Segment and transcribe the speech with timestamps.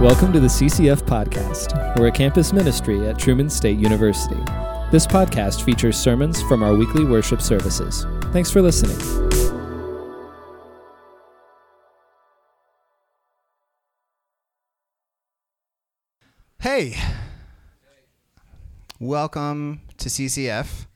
[0.00, 1.98] Welcome to the CCF Podcast.
[1.98, 4.40] We're a campus ministry at Truman State University.
[4.92, 8.06] This podcast features sermons from our weekly worship services.
[8.32, 8.96] Thanks for listening.
[16.60, 16.96] Hey,
[19.00, 20.86] welcome to CCF.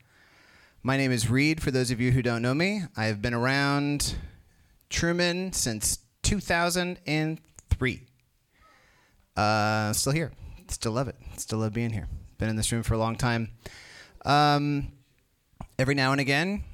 [0.85, 2.83] My name is Reed, for those of you who don't know me.
[2.97, 4.15] I have been around
[4.91, 8.07] Truman since 2003.
[9.37, 10.33] Uh, still here.
[10.69, 11.17] Still love it.
[11.37, 12.09] Still love being here.
[12.39, 13.51] Been in this room for a long time.
[14.25, 14.93] Um,
[15.79, 16.65] every now and again,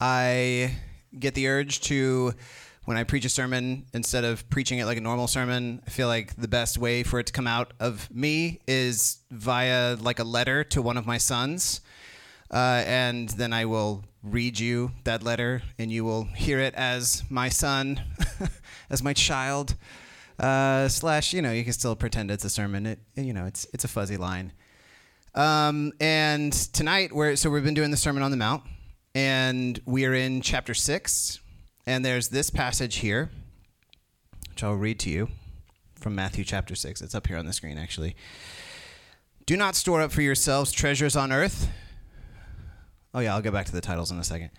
[0.00, 0.76] I
[1.18, 2.32] get the urge to,
[2.84, 6.08] when I preach a sermon, instead of preaching it like a normal sermon, I feel
[6.08, 10.24] like the best way for it to come out of me is via like a
[10.24, 11.80] letter to one of my sons.
[12.50, 17.24] Uh, and then I will read you that letter, and you will hear it as
[17.28, 18.00] my son,
[18.90, 19.76] as my child
[20.38, 22.86] uh, slash you know you can still pretend it's a sermon.
[22.86, 24.52] It you know it's it's a fuzzy line.
[25.34, 28.62] Um, and tonight we're so we've been doing the Sermon on the Mount,
[29.14, 31.40] and we are in chapter six,
[31.86, 33.30] and there's this passage here,
[34.48, 35.28] which I'll read to you
[35.94, 37.02] from Matthew chapter six.
[37.02, 38.16] It's up here on the screen actually.
[39.44, 41.68] Do not store up for yourselves treasures on earth.
[43.14, 44.50] Oh yeah, I'll go back to the titles in a second.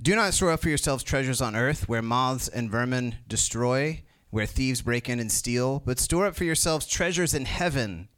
[0.00, 4.02] Do not store up for yourselves treasures on earth where moths and vermin destroy
[4.34, 8.08] where thieves break in and steal, but store up for yourselves treasures in heaven,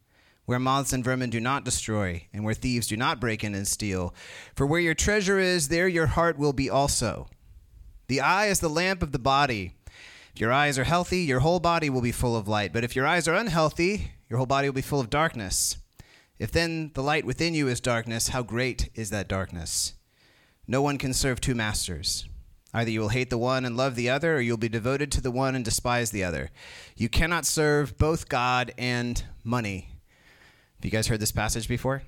[0.45, 3.67] where moths and vermin do not destroy, and where thieves do not break in and
[3.67, 4.15] steal.
[4.55, 7.27] For where your treasure is, there your heart will be also.
[8.07, 9.73] The eye is the lamp of the body.
[10.33, 12.73] If your eyes are healthy, your whole body will be full of light.
[12.73, 15.77] But if your eyes are unhealthy, your whole body will be full of darkness.
[16.39, 19.93] If then the light within you is darkness, how great is that darkness?
[20.65, 22.27] No one can serve two masters.
[22.73, 25.21] Either you will hate the one and love the other, or you'll be devoted to
[25.21, 26.49] the one and despise the other.
[26.95, 29.93] You cannot serve both God and money.
[30.75, 32.03] Have you guys heard this passage before?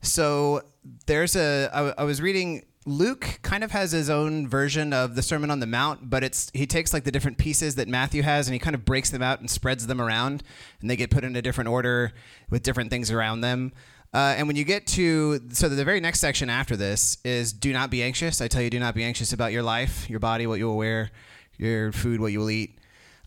[0.00, 0.62] So
[1.06, 1.70] there's a.
[1.72, 2.64] I, I was reading.
[2.84, 6.50] Luke kind of has his own version of the Sermon on the Mount, but it's
[6.52, 9.22] he takes like the different pieces that Matthew has and he kind of breaks them
[9.22, 10.42] out and spreads them around,
[10.80, 12.12] and they get put in a different order
[12.50, 13.72] with different things around them.
[14.14, 17.72] Uh, and when you get to, so the very next section after this is do
[17.72, 18.40] not be anxious.
[18.42, 20.76] I tell you, do not be anxious about your life, your body, what you will
[20.76, 21.10] wear,
[21.56, 22.78] your food, what you will eat.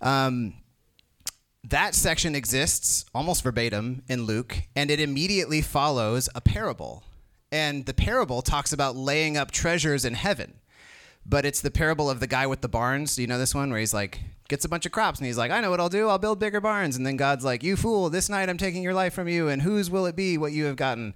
[0.02, 0.54] Um,
[1.64, 7.04] that section exists almost verbatim in Luke, and it immediately follows a parable.
[7.52, 10.60] And the parable talks about laying up treasures in heaven.
[11.26, 13.16] But it's the parable of the guy with the barns.
[13.16, 15.38] Do you know this one where he's like, gets a bunch of crops and he's
[15.38, 16.08] like, I know what I'll do.
[16.08, 16.96] I'll build bigger barns.
[16.96, 19.62] And then God's like, You fool, this night I'm taking your life from you, and
[19.62, 21.14] whose will it be what you have gotten?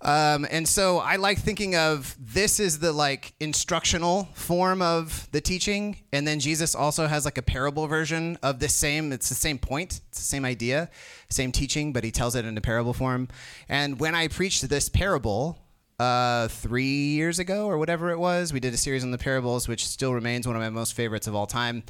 [0.00, 5.40] Um, and so I like thinking of this is the like instructional form of the
[5.40, 9.12] teaching, and then Jesus also has like a parable version of this same.
[9.12, 10.88] It's the same point, it's the same idea,
[11.30, 13.28] same teaching, but he tells it in a parable form.
[13.68, 15.58] And when I preached this parable,
[15.98, 18.52] uh, three years ago or whatever it was.
[18.52, 21.26] We did a series on the parables, which still remains one of my most favorites
[21.26, 21.82] of all time.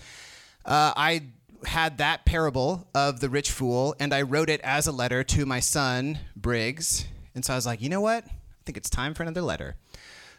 [0.64, 1.22] Uh, I
[1.64, 5.44] had that parable of the rich fool, and I wrote it as a letter to
[5.46, 7.06] my son, Briggs.
[7.34, 8.24] And so I was like, you know what?
[8.24, 8.30] I
[8.64, 9.76] think it's time for another letter.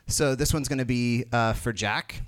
[0.07, 2.21] So this one's going to be uh, for Jack.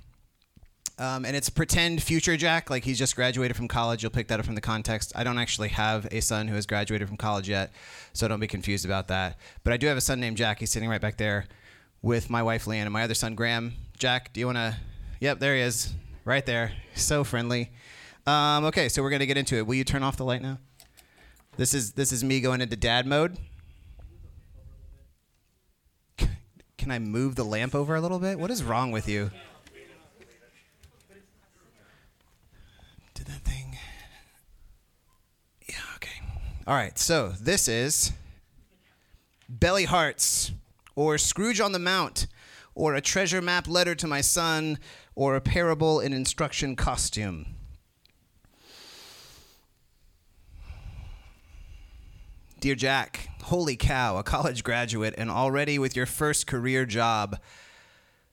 [0.98, 4.02] Um, and it's pretend future Jack, like he's just graduated from college.
[4.02, 5.12] You'll pick that up from the context.
[5.16, 7.72] I don't actually have a son who has graduated from college yet,
[8.12, 9.38] so don't be confused about that.
[9.64, 10.60] But I do have a son named Jack.
[10.60, 11.46] He's sitting right back there
[12.02, 13.72] with my wife Leanne and my other son Graham.
[13.98, 14.76] Jack, do you want to?
[15.20, 15.92] Yep, there he is,
[16.24, 16.72] right there.
[16.94, 17.72] So friendly.
[18.26, 19.66] Um, okay, so we're gonna get into it.
[19.66, 20.58] Will you turn off the light now?
[21.56, 23.38] This is this is me going into dad mode.
[26.78, 28.38] Can I move the lamp over a little bit?
[28.38, 29.30] What is wrong with you?
[33.14, 33.78] Did that thing?
[35.68, 36.20] Yeah, okay.
[36.64, 38.12] All right, so this is
[39.48, 40.52] Belly Hearts,
[40.94, 42.28] or Scrooge on the Mount,
[42.76, 44.78] or a treasure map letter to my son,
[45.16, 47.46] or a parable in instruction costume.
[52.60, 57.40] Dear Jack, holy cow, a college graduate and already with your first career job.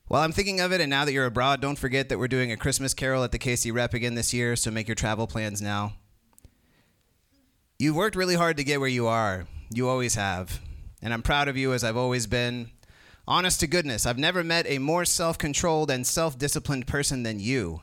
[0.07, 2.51] While I'm thinking of it, and now that you're abroad, don't forget that we're doing
[2.51, 5.63] a Christmas carol at the KC Rep again this year, so make your travel plans
[5.63, 5.93] now.
[7.81, 9.47] You've worked really hard to get where you are.
[9.73, 10.59] You always have.
[11.01, 12.71] And I'm proud of you as I've always been.
[13.25, 17.39] Honest to goodness, I've never met a more self controlled and self disciplined person than
[17.39, 17.81] you.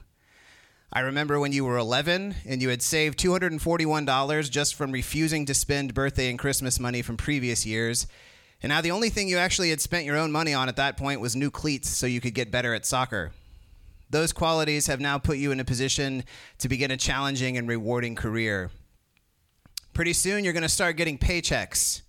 [0.93, 5.55] I remember when you were 11 and you had saved $241 just from refusing to
[5.55, 8.07] spend birthday and Christmas money from previous years.
[8.63, 10.99] And now the only thing you actually had spent your own money on at that
[10.99, 13.33] point was new cleats so you could get better at soccer.
[14.11, 16.25] Those qualities have now put you in a position
[16.59, 18.71] to begin a challenging and rewarding career.
[19.97, 22.03] Pretty soon, you're going to start getting paychecks.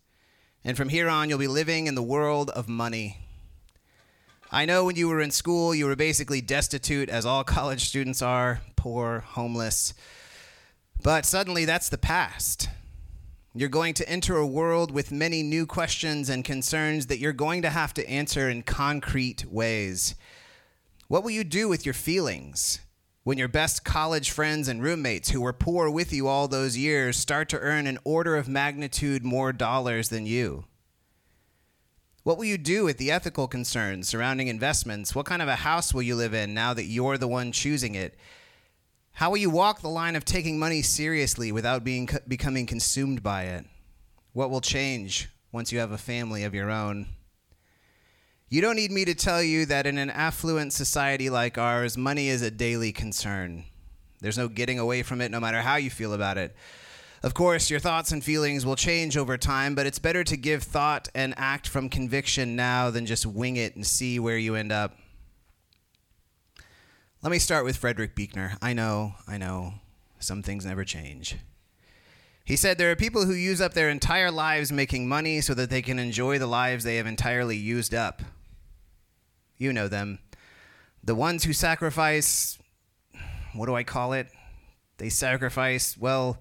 [0.66, 3.20] And from here on, you'll be living in the world of money.
[4.52, 8.22] I know when you were in school, you were basically destitute, as all college students
[8.22, 9.94] are poor, homeless.
[11.02, 12.68] But suddenly, that's the past.
[13.56, 17.62] You're going to enter a world with many new questions and concerns that you're going
[17.62, 20.14] to have to answer in concrete ways.
[21.08, 22.82] What will you do with your feelings
[23.28, 27.18] when your best college friends and roommates who were poor with you all those years
[27.18, 30.64] start to earn an order of magnitude more dollars than you?
[32.24, 35.14] What will you do with the ethical concerns surrounding investments?
[35.14, 37.96] What kind of a house will you live in now that you're the one choosing
[37.96, 38.18] it?
[39.12, 43.44] How will you walk the line of taking money seriously without being becoming consumed by
[43.44, 43.66] it?
[44.32, 47.08] What will change once you have a family of your own?
[48.50, 52.30] You don't need me to tell you that in an affluent society like ours, money
[52.30, 53.66] is a daily concern.
[54.22, 56.56] There's no getting away from it no matter how you feel about it.
[57.24, 60.64] Of course, your thoughts and feelings will change over time, but it's better to give
[60.64, 64.72] thought and act from conviction now than just wing it and see where you end
[64.72, 64.96] up.
[67.22, 68.58] Let me start with Frederick Buechner.
[68.62, 69.74] I know, I know,
[70.20, 71.36] some things never change.
[72.46, 75.70] He said there are people who use up their entire lives making money so that
[75.70, 78.22] they can enjoy the lives they have entirely used up.
[79.58, 80.20] You know them.
[81.04, 82.58] The ones who sacrifice,
[83.54, 84.28] what do I call it?
[84.98, 86.40] They sacrifice, well,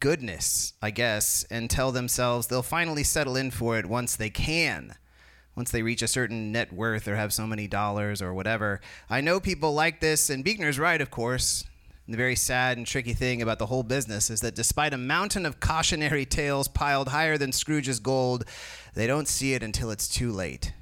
[0.00, 4.94] goodness, I guess, and tell themselves they'll finally settle in for it once they can
[5.54, 8.80] once they reach a certain net worth or have so many dollars or whatever.
[9.10, 11.64] I know people like this, and Buechner's right, of course.
[12.08, 15.46] The very sad and tricky thing about the whole business is that despite a mountain
[15.46, 18.44] of cautionary tales piled higher than Scrooge's gold,
[18.94, 20.72] they don't see it until it's too late.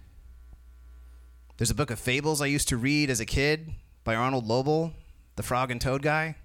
[1.60, 4.94] There's a book of fables I used to read as a kid by Arnold Lobel,
[5.36, 6.36] the frog and toad guy.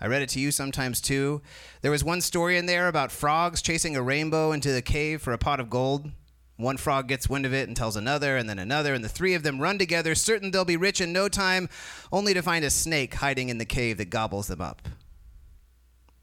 [0.00, 1.42] I read it to you sometimes too.
[1.82, 5.32] There was one story in there about frogs chasing a rainbow into the cave for
[5.32, 6.12] a pot of gold.
[6.56, 9.34] One frog gets wind of it and tells another, and then another, and the three
[9.34, 11.68] of them run together, certain they'll be rich in no time,
[12.12, 14.80] only to find a snake hiding in the cave that gobbles them up.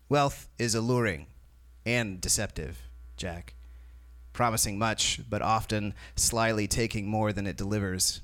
[0.07, 1.27] Wealth is alluring
[1.86, 2.83] and deceptive,
[3.18, 3.56] Jack,
[4.38, 8.22] promising much, but often slyly taking more than it delivers.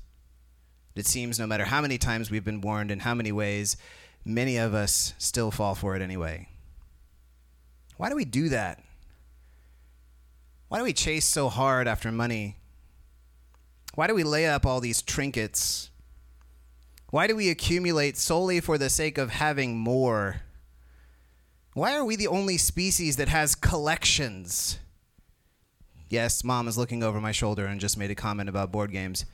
[0.94, 3.76] It seems no matter how many times we've been warned in how many ways,
[4.24, 6.48] many of us still fall for it anyway.
[7.96, 8.80] Why do we do that?
[10.68, 12.56] Why do we chase so hard after money?
[13.96, 15.90] Why do we lay up all these trinkets?
[17.10, 20.42] Why do we accumulate solely for the sake of having more?
[21.74, 24.78] Why are we the only species that has collections?
[26.14, 29.24] Yes, mom is looking over my shoulder and just made a comment about board games.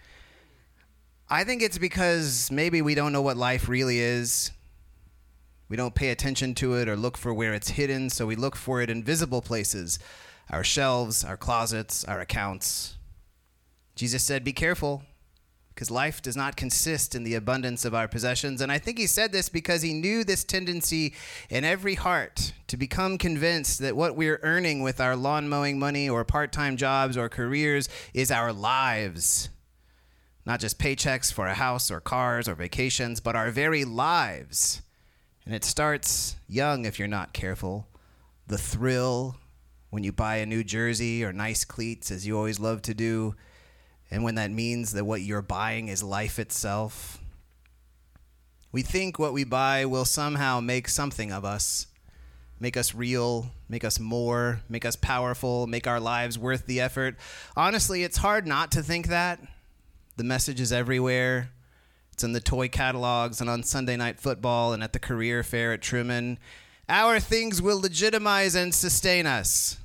[1.29, 4.51] I think it's because maybe we don't know what life really is.
[5.69, 8.57] We don't pay attention to it or look for where it's hidden, so we look
[8.57, 9.99] for it in visible places
[10.49, 12.97] our shelves, our closets, our accounts.
[13.95, 15.03] Jesus said, Be careful,
[15.81, 18.61] because life does not consist in the abundance of our possessions.
[18.61, 21.15] And I think he said this because he knew this tendency
[21.49, 26.07] in every heart to become convinced that what we're earning with our lawn mowing money
[26.07, 29.49] or part time jobs or careers is our lives.
[30.45, 34.83] Not just paychecks for a house or cars or vacations, but our very lives.
[35.47, 37.89] And it starts young if you're not careful.
[38.49, 39.37] The thrill
[39.89, 43.35] when you buy a new jersey or nice cleats, as you always love to do,
[44.11, 47.19] and when that means that what you're buying is life itself.
[48.73, 51.87] We think what we buy will somehow make something of us,
[52.61, 57.17] make us real, make us more, make us powerful, make our lives worth the effort.
[57.57, 59.41] Honestly, it's hard not to think that.
[60.17, 61.51] The message is everywhere.
[62.13, 65.73] It's in the toy catalogs and on Sunday night football and at the career fair
[65.73, 66.39] at Truman.
[66.89, 69.80] Our things will legitimize and sustain us.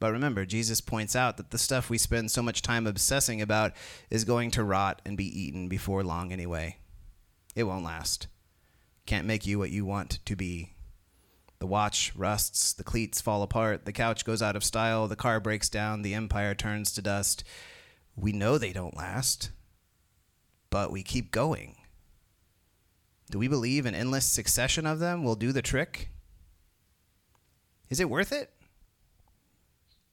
[0.00, 3.72] But remember, Jesus points out that the stuff we spend so much time obsessing about
[4.08, 6.78] is going to rot and be eaten before long anyway.
[7.54, 8.26] It won't last.
[9.04, 10.72] Can't make you what you want to be.
[11.58, 15.38] The watch rusts, the cleats fall apart, the couch goes out of style, the car
[15.38, 17.44] breaks down, the empire turns to dust.
[18.16, 19.50] We know they don't last,
[20.70, 21.76] but we keep going.
[23.30, 26.08] Do we believe an endless succession of them will do the trick?
[27.90, 28.50] Is it worth it?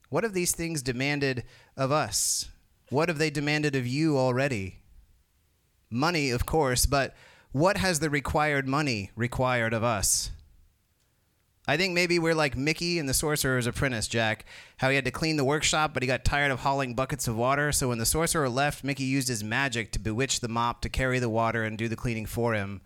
[0.10, 1.44] What have these things demanded
[1.76, 2.50] of us?
[2.90, 4.80] What have they demanded of you already?
[5.90, 7.16] Money, of course, but
[7.52, 10.32] what has the required money required of us?
[11.70, 14.46] I think maybe we're like Mickey in The Sorcerer's Apprentice, Jack.
[14.78, 17.36] How he had to clean the workshop, but he got tired of hauling buckets of
[17.36, 17.74] water.
[17.74, 21.20] So when the sorcerer left, Mickey used his magic to bewitch the mop to carry
[21.20, 22.80] the water and do the cleaning for him.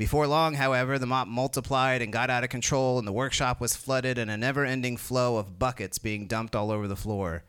[0.00, 3.76] Before long, however, the mop multiplied and got out of control, and the workshop was
[3.76, 7.44] flooded in a never ending flow of buckets being dumped all over the floor.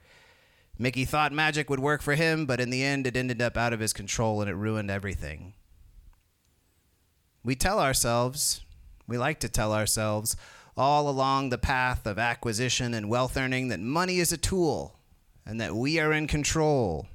[0.77, 3.72] Mickey thought magic would work for him, but in the end, it ended up out
[3.72, 5.53] of his control and it ruined everything.
[7.41, 8.60] We tell ourselves,
[9.08, 10.36] we like to tell ourselves,
[10.75, 15.00] all along the path of acquisition and wealth earning that money is a tool
[15.46, 17.08] and that we are in control.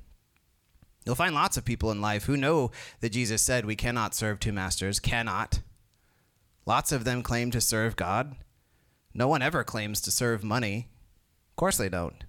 [1.06, 4.40] You'll find lots of people in life who know that Jesus said we cannot serve
[4.40, 5.60] two masters, cannot.
[6.66, 8.34] Lots of them claim to serve God.
[9.14, 10.88] No one ever claims to serve money.
[11.52, 12.24] Of course they don't.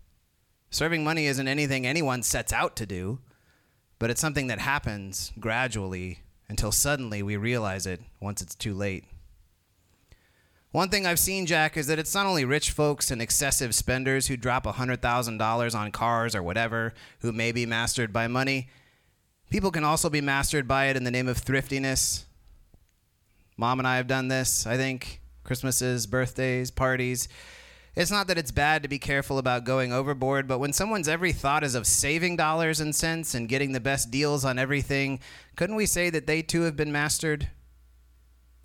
[0.70, 3.20] Serving money isn't anything anyone sets out to do,
[3.98, 9.06] but it's something that happens gradually until suddenly we realize it once it's too late.
[10.72, 14.28] One thing I've seen, Jack, is that it's not only rich folks and excessive spenders
[14.28, 18.68] who drop $100,000 on cars or whatever who may be mastered by money.
[19.50, 22.26] People can also be mastered by it in the name of thriftiness.
[23.56, 25.22] Mom and I have done this, I think.
[25.46, 27.30] Christmases, birthdays, parties.
[27.96, 31.32] It's not that it's bad to be careful about going overboard, but when someone's every
[31.32, 35.20] thought is of saving dollars and cents and getting the best deals on everything,
[35.56, 37.50] couldn't we say that they too have been mastered?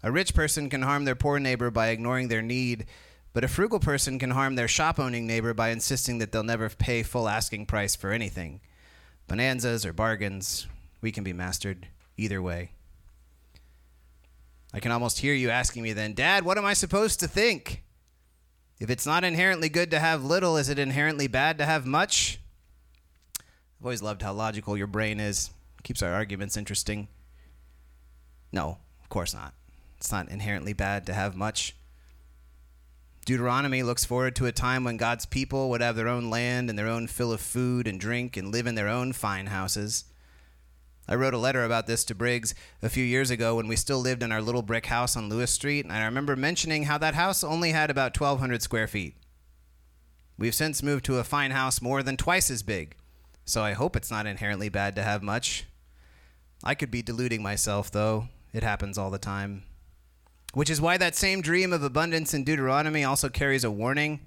[0.03, 2.87] A rich person can harm their poor neighbor by ignoring their need,
[3.33, 6.69] but a frugal person can harm their shop owning neighbor by insisting that they'll never
[6.69, 8.61] pay full asking price for anything.
[9.29, 10.67] Bonanzas or bargains,
[11.01, 12.73] we can be mastered either way.
[14.75, 17.85] I can almost hear you asking me then, Dad, what am I supposed to think?
[18.81, 22.41] If it's not inherently good to have little, is it inherently bad to have much?
[23.39, 25.51] I've always loved how logical your brain is.
[25.85, 27.09] Keeps our arguments interesting.
[28.51, 29.55] No, of course not.
[30.03, 31.77] It's not inherently bad to have much.
[33.25, 36.77] Deuteronomy looks forward to a time when God's people would have their own land and
[36.77, 40.07] their own fill of food and drink and live in their own fine houses.
[41.07, 44.01] I wrote a letter about this to Briggs a few years ago when we still
[44.01, 47.15] lived in our little brick house on Lewis Street, and I remember mentioning how that
[47.15, 49.15] house only had about 1,200 square feet.
[50.37, 52.97] We've since moved to a fine house more than twice as big,
[53.45, 55.67] so I hope it's not inherently bad to have much.
[56.65, 58.27] I could be deluding myself, though.
[58.53, 59.63] It happens all the time.
[60.53, 64.21] Which is why that same dream of abundance in Deuteronomy also carries a warning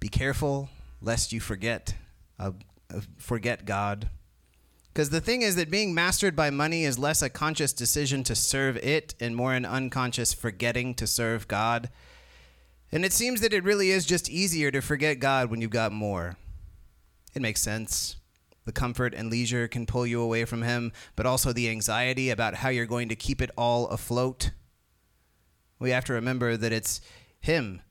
[0.00, 0.68] be careful
[1.00, 1.94] lest you forget
[2.38, 2.50] uh,
[2.94, 4.10] uh, forget God.
[4.92, 8.34] Because the thing is that being mastered by money is less a conscious decision to
[8.34, 11.88] serve it and more an unconscious forgetting to serve God.
[12.92, 15.90] And it seems that it really is just easier to forget God when you've got
[15.90, 16.36] more.
[17.34, 18.16] It makes sense.
[18.66, 22.56] The comfort and leisure can pull you away from Him, but also the anxiety about
[22.56, 24.50] how you're going to keep it all afloat
[25.84, 27.00] we have to remember that it's
[27.40, 27.82] Him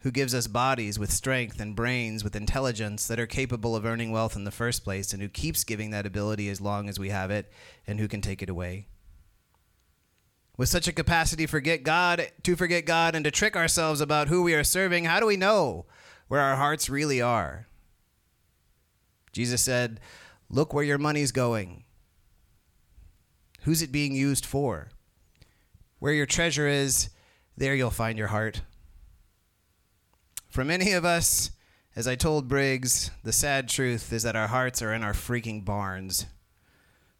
[0.00, 4.10] who gives us bodies with strength and brains with intelligence that are capable of earning
[4.10, 7.10] wealth in the first place, and who keeps giving that ability as long as we
[7.10, 7.52] have it,
[7.86, 8.86] and who can take it away.
[10.56, 14.42] With such a capacity forget God, to forget God and to trick ourselves about who
[14.42, 15.86] we are serving, how do we know
[16.28, 17.66] where our hearts really are?
[19.32, 20.00] Jesus said,
[20.48, 21.84] Look where your money's going.
[23.62, 24.90] Who's it being used for?
[26.00, 27.10] Where your treasure is,
[27.58, 28.62] there you'll find your heart.
[30.48, 31.50] For many of us,
[31.94, 35.62] as I told Briggs, the sad truth is that our hearts are in our freaking
[35.62, 36.24] barns.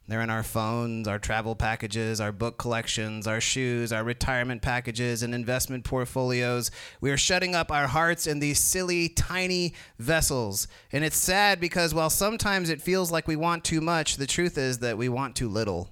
[0.09, 5.23] They're in our phones, our travel packages, our book collections, our shoes, our retirement packages,
[5.23, 6.71] and investment portfolios.
[7.03, 10.67] We are shutting up our hearts in these silly, tiny vessels.
[10.91, 14.57] And it's sad because while sometimes it feels like we want too much, the truth
[14.57, 15.91] is that we want too little.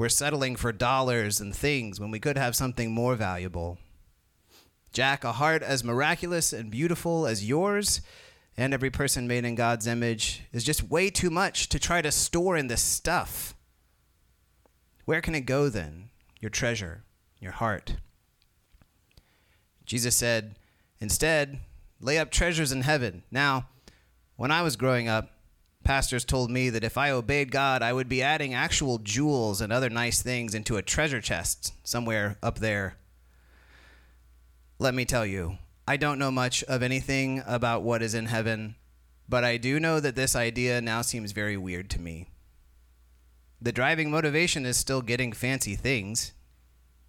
[0.00, 3.76] We're settling for dollars and things when we could have something more valuable.
[4.94, 8.00] Jack, a heart as miraculous and beautiful as yours
[8.56, 12.10] and every person made in God's image is just way too much to try to
[12.10, 13.54] store in this stuff.
[15.04, 16.08] Where can it go then?
[16.40, 17.04] Your treasure,
[17.38, 17.96] your heart.
[19.84, 20.56] Jesus said,
[20.98, 21.60] instead,
[22.00, 23.22] lay up treasures in heaven.
[23.30, 23.68] Now,
[24.36, 25.39] when I was growing up,
[25.90, 29.72] Pastors told me that if I obeyed God, I would be adding actual jewels and
[29.72, 32.96] other nice things into a treasure chest somewhere up there.
[34.78, 38.76] Let me tell you, I don't know much of anything about what is in heaven,
[39.28, 42.28] but I do know that this idea now seems very weird to me.
[43.60, 46.34] The driving motivation is still getting fancy things.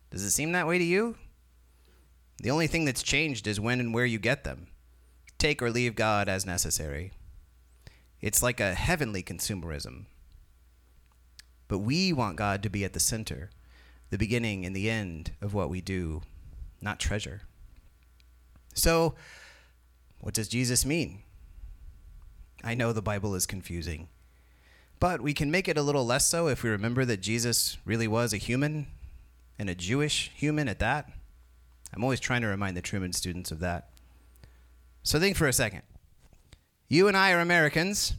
[0.09, 1.17] Does it seem that way to you?
[2.41, 4.69] The only thing that's changed is when and where you get them.
[5.37, 7.11] Take or leave God as necessary.
[8.21, 10.05] It's like a heavenly consumerism.
[11.67, 13.49] But we want God to be at the center,
[14.09, 16.21] the beginning and the end of what we do.
[16.83, 17.41] not treasure.
[18.73, 19.13] So,
[20.19, 21.21] what does Jesus mean?
[22.63, 24.07] I know the Bible is confusing,
[24.99, 28.07] but we can make it a little less so if we remember that Jesus really
[28.07, 28.87] was a human
[29.59, 31.11] and a Jewish human at that.
[31.93, 33.89] I'm always trying to remind the Truman students of that.
[35.03, 35.83] So, think for a second.
[36.91, 38.15] You and I are Americans,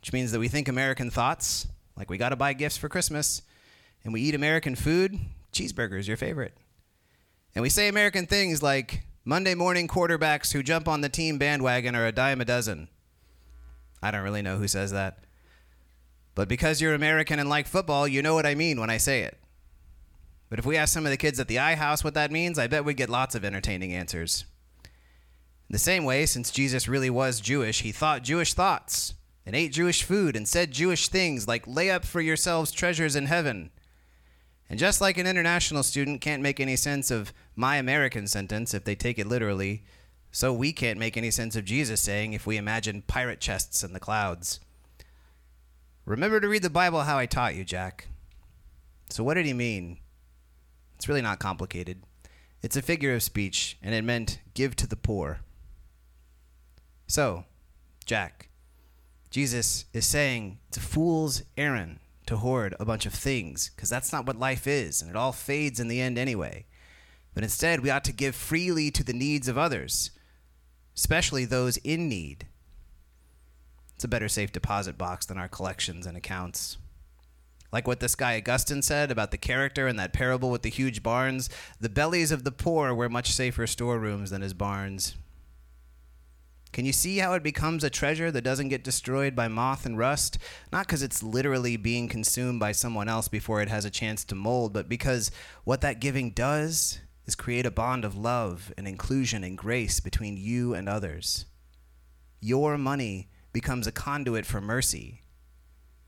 [0.00, 3.42] which means that we think American thoughts, like we got to buy gifts for Christmas,
[4.04, 5.18] and we eat American food.
[5.52, 6.56] Cheeseburgers, your favorite.
[7.56, 11.96] And we say American things like Monday morning quarterbacks who jump on the team bandwagon
[11.96, 12.86] are a dime a dozen.
[14.00, 15.24] I don't really know who says that.
[16.36, 19.22] But because you're American and like football, you know what I mean when I say
[19.22, 19.38] it.
[20.50, 22.60] But if we ask some of the kids at the I House what that means,
[22.60, 24.44] I bet we'd get lots of entertaining answers.
[25.72, 29.14] In the same way, since Jesus really was Jewish, he thought Jewish thoughts
[29.46, 33.24] and ate Jewish food and said Jewish things like, lay up for yourselves treasures in
[33.24, 33.70] heaven.
[34.68, 38.84] And just like an international student can't make any sense of my American sentence if
[38.84, 39.82] they take it literally,
[40.30, 43.94] so we can't make any sense of Jesus saying if we imagine pirate chests in
[43.94, 44.60] the clouds.
[46.04, 48.08] Remember to read the Bible how I taught you, Jack.
[49.08, 50.00] So, what did he mean?
[50.96, 52.02] It's really not complicated.
[52.60, 55.40] It's a figure of speech, and it meant give to the poor.
[57.12, 57.44] So,
[58.06, 58.48] Jack,
[59.28, 64.14] Jesus is saying it's a fool's errand to hoard a bunch of things, because that's
[64.14, 66.64] not what life is, and it all fades in the end anyway.
[67.34, 70.10] But instead, we ought to give freely to the needs of others
[70.96, 72.46] especially those in need.
[73.94, 76.78] It's a better safe deposit box than our collections and accounts.
[77.70, 81.02] Like what this guy Augustine said about the character in that parable with the huge
[81.02, 85.14] barns, the bellies of the poor were much safer storerooms than his barns.
[86.72, 89.98] Can you see how it becomes a treasure that doesn't get destroyed by moth and
[89.98, 90.38] rust?
[90.72, 94.34] Not because it's literally being consumed by someone else before it has a chance to
[94.34, 95.30] mold, but because
[95.64, 100.38] what that giving does is create a bond of love and inclusion and grace between
[100.38, 101.44] you and others.
[102.40, 105.20] Your money becomes a conduit for mercy.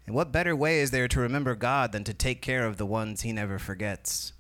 [0.07, 2.87] And what better way is there to remember God than to take care of the
[2.87, 4.33] ones He never forgets?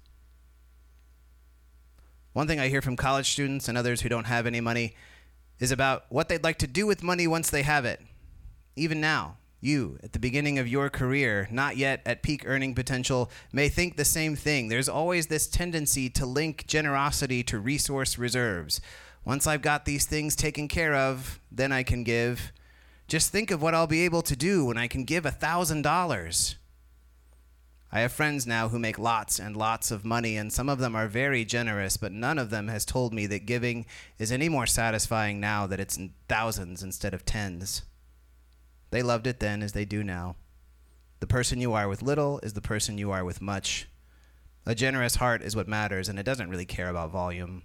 [2.32, 4.96] One thing I hear from college students and others who don't have any money
[5.60, 8.00] is about what they'd like to do with money once they have it.
[8.76, 13.30] Even now, you, at the beginning of your career, not yet at peak earning potential,
[13.52, 14.68] may think the same thing.
[14.68, 18.80] There's always this tendency to link generosity to resource reserves.
[19.24, 22.52] Once I've got these things taken care of, then I can give.
[23.08, 26.54] Just think of what I'll be able to do when I can give a $1,000.
[27.94, 30.96] I have friends now who make lots and lots of money, and some of them
[30.96, 33.86] are very generous, but none of them has told me that giving
[34.18, 37.82] is any more satisfying now that it's in thousands instead of tens.
[38.90, 40.34] They loved it then as they do now.
[41.20, 43.88] The person you are with little is the person you are with much.
[44.66, 47.62] A generous heart is what matters, and it doesn't really care about volume.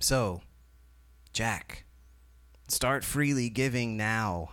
[0.00, 0.42] So,
[1.32, 1.84] Jack,
[2.66, 4.50] start freely giving now.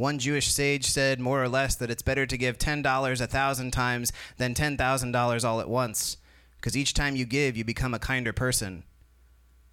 [0.00, 3.70] One Jewish sage said more or less that it's better to give $10 a thousand
[3.72, 6.16] times than $10,000 all at once,
[6.56, 8.84] because each time you give, you become a kinder person.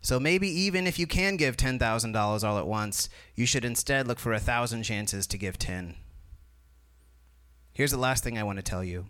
[0.02, 4.20] So maybe even if you can give $10,000 all at once, you should instead look
[4.20, 5.96] for a thousand chances to give 10.
[7.72, 9.06] Here's the last thing I want to tell you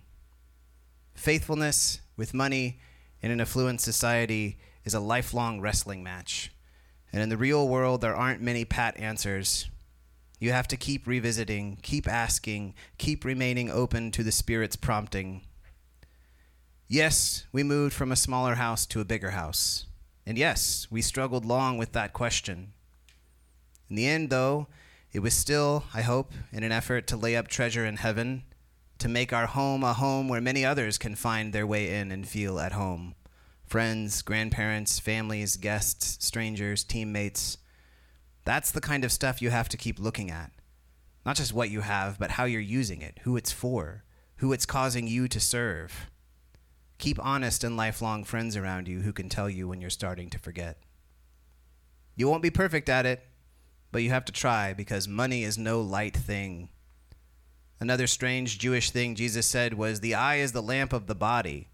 [1.15, 2.79] faithfulness with money
[3.23, 6.51] in an affluent society is a lifelong wrestling match.
[7.11, 9.67] And in the real world, there aren't many pat answers.
[10.39, 15.41] You have to keep revisiting, keep asking, keep remaining open to the Spirit's prompting.
[16.87, 19.87] Yes, we moved from a smaller house to a bigger house.
[20.25, 22.73] And yes, we struggled long with that question.
[23.89, 24.67] In the end, though,
[25.11, 28.43] it was still, I hope, in an effort to lay up treasure in heaven,
[28.99, 32.27] to make our home a home where many others can find their way in and
[32.27, 33.15] feel at home
[33.65, 37.57] friends, grandparents, families, guests, strangers, teammates.
[38.47, 40.53] That's the kind of stuff you have to keep looking at.
[41.25, 44.05] Not just what you have, but how you're using it, who it's for,
[44.37, 46.09] who it's causing you to serve.
[46.97, 50.39] Keep honest and lifelong friends around you who can tell you when you're starting to
[50.39, 50.77] forget.
[52.15, 53.21] You won't be perfect at it,
[53.91, 56.69] but you have to try because money is no light thing.
[57.81, 61.67] Another strange Jewish thing Jesus said was the eye is the lamp of the body.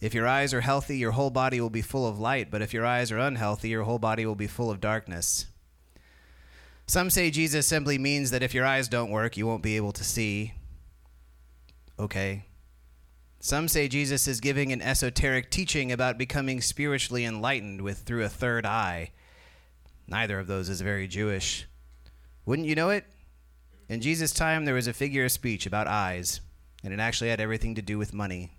[0.00, 2.72] If your eyes are healthy, your whole body will be full of light, but if
[2.72, 5.44] your eyes are unhealthy, your whole body will be full of darkness.
[6.90, 9.92] Some say Jesus simply means that if your eyes don't work, you won't be able
[9.92, 10.54] to see.
[12.00, 12.46] Okay,
[13.38, 18.28] some say Jesus is giving an esoteric teaching about becoming spiritually enlightened with through a
[18.28, 19.12] third eye.
[20.08, 21.64] Neither of those is very Jewish.
[22.44, 23.04] Wouldn't you know it?
[23.88, 26.40] In Jesus' time, there was a figure of speech about eyes,
[26.82, 28.50] and it actually had everything to do with money.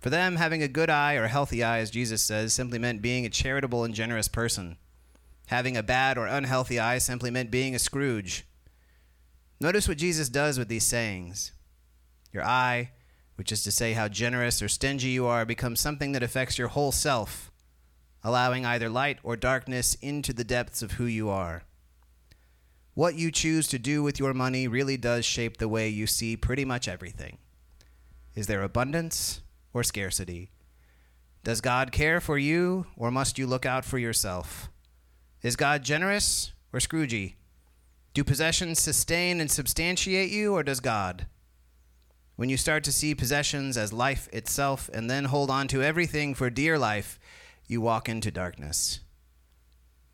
[0.00, 3.26] For them, having a good eye or healthy eye, as Jesus says, simply meant being
[3.26, 4.78] a charitable and generous person.
[5.46, 8.46] Having a bad or unhealthy eye simply meant being a Scrooge.
[9.60, 11.52] Notice what Jesus does with these sayings.
[12.32, 12.90] Your eye,
[13.36, 16.68] which is to say how generous or stingy you are, becomes something that affects your
[16.68, 17.52] whole self,
[18.24, 21.64] allowing either light or darkness into the depths of who you are.
[22.94, 26.36] What you choose to do with your money really does shape the way you see
[26.36, 27.38] pretty much everything.
[28.34, 30.50] Is there abundance or scarcity?
[31.44, 34.70] Does God care for you, or must you look out for yourself?
[35.42, 37.34] Is God generous or Scroogey?
[38.14, 41.26] Do possessions sustain and substantiate you, or does God?
[42.36, 46.34] When you start to see possessions as life itself and then hold on to everything
[46.34, 47.18] for dear life,
[47.66, 49.00] you walk into darkness.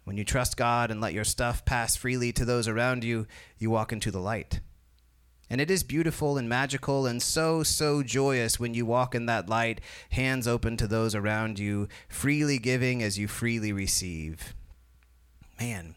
[0.05, 3.27] When you trust God and let your stuff pass freely to those around you,
[3.59, 4.61] you walk into the light.
[5.51, 9.51] And it is beautiful and magical and so, so joyous when you walk in that
[9.51, 14.55] light, hands open to those around you, freely giving as you freely receive.
[15.59, 15.97] Man,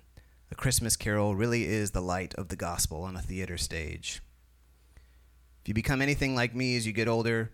[0.50, 4.20] A Christmas Carol really is the light of the gospel on a theater stage.
[5.62, 7.52] If you become anything like me as you get older,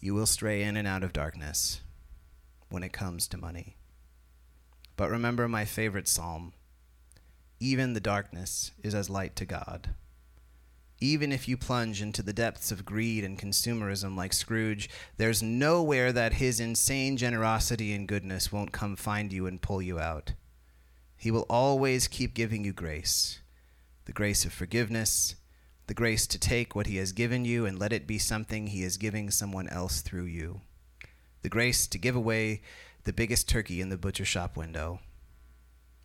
[0.00, 1.82] you will stray in and out of darkness
[2.70, 3.76] when it comes to money.
[4.96, 6.54] But remember my favorite psalm
[7.60, 9.90] even the darkness is as light to God.
[11.00, 16.10] Even if you plunge into the depths of greed and consumerism like Scrooge, there's nowhere
[16.12, 20.32] that his insane generosity and goodness won't come find you and pull you out.
[21.22, 23.38] He will always keep giving you grace
[24.06, 25.36] the grace of forgiveness,
[25.86, 28.82] the grace to take what he has given you and let it be something he
[28.82, 30.62] is giving someone else through you,
[31.42, 32.60] the grace to give away
[33.04, 34.98] the biggest turkey in the butcher shop window.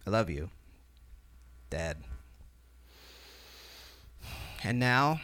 [0.06, 0.51] I love you,
[1.71, 1.97] Dad.
[4.63, 5.19] And now,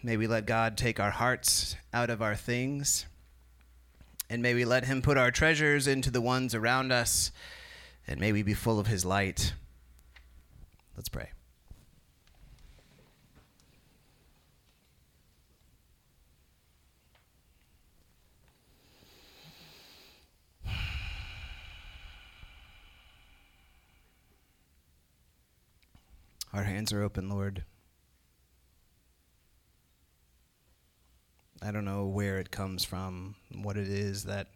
[0.00, 3.06] may we let God take our hearts out of our things,
[4.30, 7.32] and may we let Him put our treasures into the ones around us,
[8.08, 9.52] and may we be full of His light.
[10.96, 11.28] Let's pray.
[26.54, 27.62] Our hands are open, Lord.
[31.60, 34.48] I don't know where it comes from, what it is that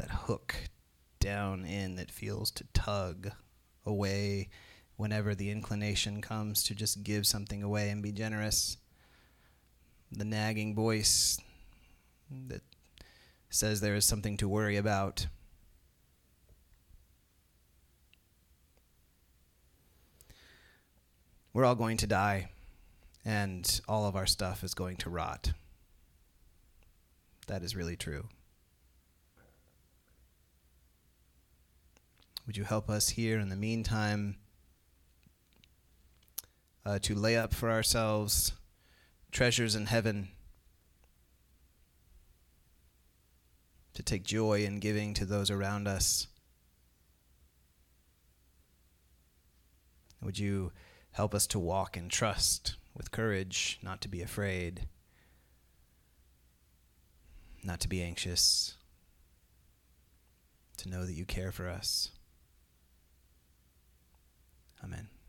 [0.00, 0.54] that hook
[1.18, 3.30] down in that feels to tug
[3.84, 4.48] away
[4.96, 8.78] whenever the inclination comes to just give something away and be generous.
[10.10, 11.38] The nagging voice
[12.48, 12.62] that
[13.50, 15.26] says there is something to worry about.
[21.52, 22.48] We're all going to die,
[23.24, 25.52] and all of our stuff is going to rot.
[27.48, 28.28] That is really true.
[32.46, 34.36] Would you help us here in the meantime
[36.84, 38.52] uh, to lay up for ourselves
[39.30, 40.28] treasures in heaven,
[43.94, 46.26] to take joy in giving to those around us?
[50.22, 50.72] Would you
[51.12, 54.86] help us to walk in trust with courage, not to be afraid,
[57.62, 58.76] not to be anxious,
[60.78, 62.10] to know that you care for us?
[64.82, 65.19] Amen.